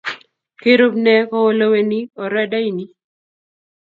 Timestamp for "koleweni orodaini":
1.31-2.85